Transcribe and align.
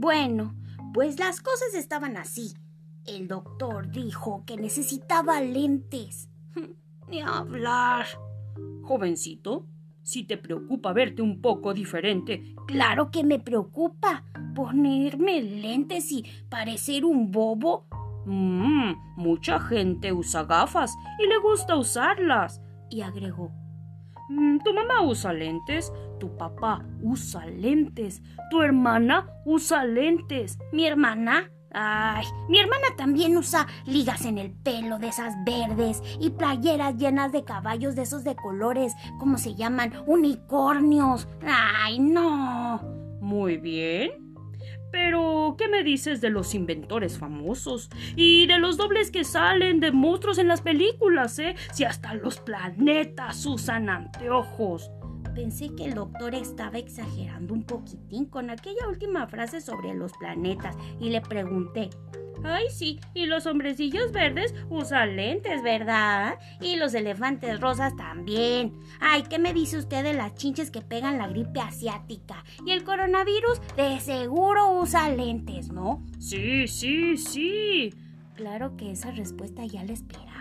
Bueno, 0.00 0.54
pues 0.94 1.18
las 1.18 1.40
cosas 1.40 1.74
estaban 1.74 2.16
así. 2.16 2.54
El 3.04 3.26
doctor 3.26 3.90
dijo 3.90 4.44
que 4.46 4.56
necesitaba 4.56 5.40
lentes. 5.40 6.28
Ni 7.08 7.20
hablar. 7.20 8.06
Jovencito, 8.82 9.66
si 10.04 10.22
te 10.22 10.36
preocupa 10.36 10.92
verte 10.92 11.20
un 11.20 11.40
poco 11.40 11.74
diferente. 11.74 12.54
Claro 12.68 13.10
que 13.10 13.24
me 13.24 13.40
preocupa. 13.40 14.22
Ponerme 14.54 15.42
lentes 15.42 16.12
y 16.12 16.24
parecer 16.48 17.04
un 17.04 17.32
bobo. 17.32 17.88
Mmm, 18.24 18.94
mucha 19.16 19.58
gente 19.58 20.12
usa 20.12 20.44
gafas 20.44 20.94
y 21.18 21.26
le 21.26 21.38
gusta 21.38 21.74
usarlas. 21.74 22.62
Y 22.88 23.00
agregó. 23.00 23.50
Mm, 24.28 24.58
tu 24.58 24.74
mamá 24.74 25.02
usa 25.02 25.32
lentes, 25.32 25.92
tu 26.20 26.36
papá 26.36 26.84
usa 27.02 27.46
lentes, 27.46 28.22
tu 28.50 28.62
hermana 28.62 29.26
usa 29.44 29.84
lentes. 29.84 30.58
¿Mi 30.72 30.86
hermana? 30.86 31.50
Ay, 31.70 32.24
mi 32.48 32.58
hermana 32.58 32.86
también 32.96 33.36
usa 33.36 33.66
ligas 33.84 34.24
en 34.24 34.38
el 34.38 34.50
pelo 34.52 34.98
de 34.98 35.08
esas 35.08 35.34
verdes 35.44 36.02
y 36.18 36.30
playeras 36.30 36.96
llenas 36.96 37.30
de 37.30 37.44
caballos 37.44 37.94
de 37.94 38.02
esos 38.02 38.24
de 38.24 38.36
colores, 38.36 38.94
¿cómo 39.18 39.36
se 39.36 39.54
llaman? 39.54 39.92
Unicornios. 40.06 41.28
Ay, 41.46 41.98
no. 41.98 42.80
Muy 43.20 43.58
bien. 43.58 44.12
Pero, 44.90 45.37
¿qué 45.56 45.68
me 45.68 45.82
dices 45.82 46.20
de 46.20 46.30
los 46.30 46.54
inventores 46.54 47.18
famosos? 47.18 47.90
Y 48.16 48.46
de 48.46 48.58
los 48.58 48.76
dobles 48.76 49.10
que 49.10 49.24
salen 49.24 49.80
de 49.80 49.92
monstruos 49.92 50.38
en 50.38 50.48
las 50.48 50.60
películas, 50.60 51.38
¿eh? 51.38 51.56
Si 51.72 51.84
hasta 51.84 52.14
los 52.14 52.40
planetas 52.40 53.44
usan 53.46 53.88
anteojos. 53.88 54.90
Pensé 55.34 55.74
que 55.76 55.84
el 55.84 55.94
doctor 55.94 56.34
estaba 56.34 56.78
exagerando 56.78 57.54
un 57.54 57.62
poquitín 57.62 58.26
con 58.26 58.50
aquella 58.50 58.88
última 58.88 59.26
frase 59.28 59.60
sobre 59.60 59.94
los 59.94 60.12
planetas 60.14 60.76
y 61.00 61.10
le 61.10 61.20
pregunté, 61.20 61.90
Ay, 62.44 62.66
sí, 62.70 63.00
y 63.14 63.26
los 63.26 63.46
hombrecillos 63.46 64.12
verdes 64.12 64.54
usan 64.70 65.16
lentes, 65.16 65.62
¿verdad? 65.62 66.38
Y 66.60 66.76
los 66.76 66.94
elefantes 66.94 67.60
rosas 67.60 67.96
también. 67.96 68.72
Ay, 69.00 69.24
¿qué 69.28 69.38
me 69.38 69.52
dice 69.52 69.78
usted 69.78 70.02
de 70.02 70.14
las 70.14 70.34
chinches 70.34 70.70
que 70.70 70.80
pegan 70.80 71.18
la 71.18 71.28
gripe 71.28 71.60
asiática? 71.60 72.44
Y 72.64 72.72
el 72.72 72.84
coronavirus 72.84 73.60
de 73.76 74.00
seguro 74.00 74.72
usa 74.80 75.10
lentes, 75.10 75.70
¿no? 75.70 76.04
Sí, 76.18 76.66
sí, 76.68 77.16
sí. 77.16 77.94
Claro 78.34 78.76
que 78.76 78.92
esa 78.92 79.10
respuesta 79.10 79.64
ya 79.66 79.84
la 79.84 79.92
esperaba. 79.92 80.38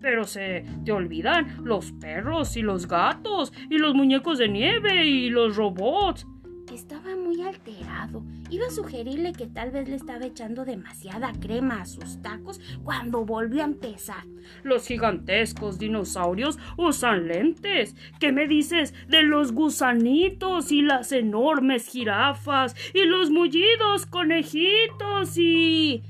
Pero 0.00 0.24
se 0.24 0.66
te 0.84 0.92
olvidan 0.92 1.64
los 1.64 1.92
perros 1.92 2.56
y 2.56 2.62
los 2.62 2.88
gatos 2.88 3.52
y 3.70 3.78
los 3.78 3.94
muñecos 3.94 4.38
de 4.38 4.48
nieve 4.48 5.06
y 5.06 5.30
los 5.30 5.56
robots. 5.56 6.26
Estaba 6.72 7.13
alterado. 7.42 8.22
Iba 8.50 8.66
a 8.66 8.70
sugerirle 8.70 9.32
que 9.32 9.46
tal 9.46 9.70
vez 9.70 9.88
le 9.88 9.96
estaba 9.96 10.26
echando 10.26 10.64
demasiada 10.64 11.32
crema 11.40 11.80
a 11.80 11.86
sus 11.86 12.20
tacos 12.22 12.60
cuando 12.82 13.24
volvió 13.24 13.62
a 13.62 13.66
empezar. 13.66 14.24
Los 14.62 14.86
gigantescos 14.86 15.78
dinosaurios 15.78 16.58
usan 16.76 17.28
lentes. 17.28 17.96
¿Qué 18.20 18.32
me 18.32 18.46
dices 18.46 18.94
de 19.08 19.22
los 19.22 19.52
gusanitos 19.52 20.72
y 20.72 20.82
las 20.82 21.12
enormes 21.12 21.88
jirafas 21.88 22.76
y 22.92 23.04
los 23.04 23.30
mullidos 23.30 24.06
conejitos 24.06 25.36
y... 25.36 26.02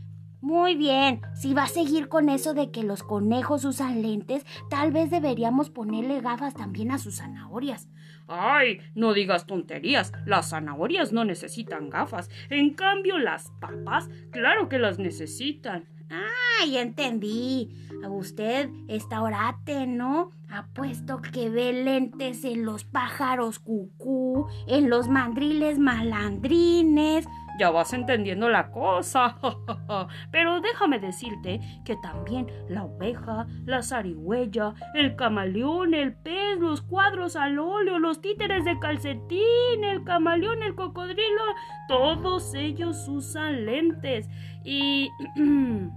Muy 0.44 0.74
bien, 0.76 1.22
si 1.34 1.54
va 1.54 1.62
a 1.62 1.68
seguir 1.68 2.08
con 2.08 2.28
eso 2.28 2.52
de 2.52 2.70
que 2.70 2.82
los 2.82 3.02
conejos 3.02 3.64
usan 3.64 4.02
lentes, 4.02 4.44
tal 4.68 4.92
vez 4.92 5.10
deberíamos 5.10 5.70
ponerle 5.70 6.20
gafas 6.20 6.52
también 6.52 6.90
a 6.90 6.98
sus 6.98 7.16
zanahorias. 7.16 7.88
Ay, 8.28 8.82
no 8.94 9.14
digas 9.14 9.46
tonterías, 9.46 10.12
las 10.26 10.50
zanahorias 10.50 11.14
no 11.14 11.24
necesitan 11.24 11.88
gafas, 11.88 12.28
en 12.50 12.74
cambio 12.74 13.16
las 13.16 13.52
papas, 13.58 14.10
claro 14.32 14.68
que 14.68 14.78
las 14.78 14.98
necesitan. 14.98 15.86
Ah, 16.10 16.66
ya 16.70 16.82
entendí. 16.82 17.70
Usted 18.06 18.68
está 18.86 19.22
orate, 19.22 19.86
¿no? 19.86 20.30
Apuesto 20.50 21.22
que 21.22 21.48
ve 21.48 21.72
lentes 21.72 22.44
en 22.44 22.66
los 22.66 22.84
pájaros 22.84 23.60
cucú, 23.60 24.46
en 24.66 24.90
los 24.90 25.08
mandriles 25.08 25.78
malandrines. 25.78 27.26
Ya 27.58 27.70
vas 27.70 27.92
entendiendo 27.92 28.48
la 28.48 28.70
cosa. 28.70 29.36
Pero 30.30 30.60
déjame 30.60 30.98
decirte 30.98 31.60
que 31.84 31.96
también 31.96 32.46
la 32.68 32.84
oveja, 32.84 33.46
la 33.64 33.82
zarigüeya, 33.82 34.74
el 34.94 35.16
camaleón, 35.16 35.94
el 35.94 36.14
pez, 36.14 36.58
los 36.58 36.82
cuadros 36.82 37.36
al 37.36 37.58
óleo, 37.58 37.98
los 37.98 38.20
títeres 38.20 38.64
de 38.64 38.78
calcetín, 38.78 39.84
el 39.84 40.02
camaleón, 40.04 40.62
el 40.62 40.74
cocodrilo, 40.74 41.42
todos 41.88 42.54
ellos 42.54 43.08
usan 43.08 43.66
lentes. 43.66 44.28
Y 44.64 45.10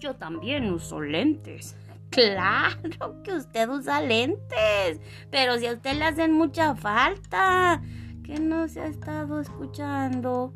yo 0.00 0.16
también 0.16 0.72
uso 0.72 1.00
lentes. 1.00 1.76
Claro 2.10 3.22
que 3.22 3.34
usted 3.34 3.68
usa 3.68 4.00
lentes, 4.00 5.00
pero 5.30 5.58
si 5.58 5.66
a 5.66 5.72
usted 5.72 5.96
le 5.96 6.04
hacen 6.04 6.32
mucha 6.32 6.74
falta, 6.74 7.82
que 8.26 8.40
no 8.40 8.66
se 8.66 8.80
ha 8.80 8.86
estado 8.86 9.40
escuchando. 9.40 10.52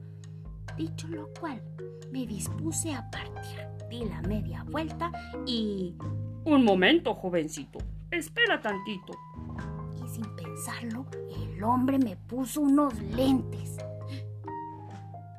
Dicho 0.77 1.07
lo 1.09 1.29
cual, 1.39 1.63
me 2.11 2.27
dispuse 2.27 2.93
a 2.93 3.09
partir. 3.11 3.61
Di 3.89 4.05
la 4.05 4.21
media 4.23 4.65
vuelta 4.65 5.13
y... 5.47 5.95
Un 6.45 6.65
momento, 6.65 7.15
jovencito. 7.15 7.79
Espera 8.11 8.61
tantito. 8.61 9.13
Y 10.03 10.09
sin 10.09 10.25
pensarlo, 10.35 11.07
el 11.43 11.63
hombre 11.63 11.99
me 11.99 12.17
puso 12.17 12.63
unos 12.63 12.99
lentes. 13.15 13.79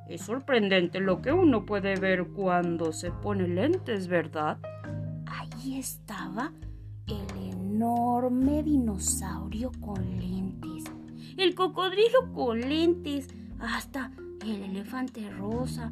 Es 0.07 0.21
sorprendente 0.21 0.99
lo 0.99 1.21
que 1.21 1.31
uno 1.33 1.65
puede 1.65 1.95
ver 1.95 2.27
cuando 2.27 2.93
se 2.93 3.11
pone 3.11 3.47
lentes, 3.47 4.07
¿verdad? 4.07 4.57
Ahí 5.25 5.79
estaba 5.79 6.51
el 7.07 7.53
enorme 7.53 8.63
dinosaurio 8.63 9.71
con 9.79 10.01
lentes, 10.19 10.70
el 11.41 11.55
cocodrilo 11.55 12.31
con 12.33 12.61
lentes, 12.61 13.27
hasta 13.59 14.11
el 14.43 14.63
elefante 14.63 15.29
rosa 15.31 15.91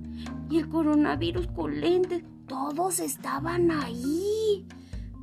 y 0.49 0.57
el 0.57 0.69
coronavirus 0.69 1.47
con 1.47 1.79
lentes. 1.79 2.23
Todos 2.47 2.99
estaban 2.99 3.71
ahí. 3.71 4.65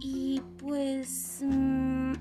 Y 0.00 0.40
pues 0.58 1.42
mm, 1.44 2.12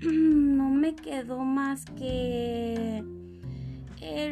no 0.56 0.70
me 0.70 0.94
quedó 0.94 1.40
más 1.40 1.84
que 1.84 3.02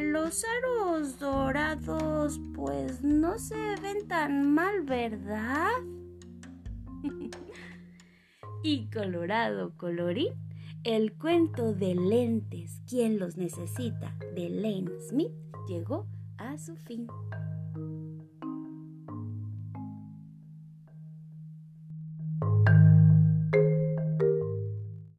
los 0.02 0.44
aros 0.44 1.18
dorados 1.18 2.40
pues 2.54 3.02
no 3.02 3.38
se 3.38 3.76
ven 3.80 4.08
tan 4.08 4.52
mal, 4.52 4.82
¿verdad? 4.82 5.70
y 8.62 8.90
colorado 8.90 9.72
colorín, 9.76 10.34
el 10.84 11.12
cuento 11.12 11.74
de 11.74 11.94
lentes, 11.94 12.80
quien 12.88 13.18
los 13.18 13.36
necesita, 13.36 14.16
de 14.34 14.48
Lane 14.48 14.90
Smith, 15.08 15.32
llegó 15.68 16.06
a 16.38 16.56
su 16.56 16.74
fin. 16.74 17.06